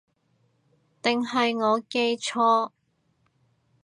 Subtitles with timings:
[1.03, 2.71] 定係我記錯